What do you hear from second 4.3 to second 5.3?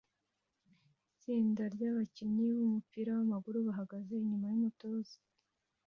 yumutoza